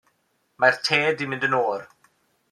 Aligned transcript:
Mae'r 0.63 0.79
te 0.87 0.97
'di 1.19 1.27
mynd 1.33 1.45
yn 1.49 1.57
oer. 1.59 1.85